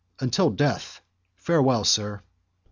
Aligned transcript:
"Until 0.19 0.49
death. 0.49 0.99
Farewell, 1.35 1.83
sir." 1.83 2.23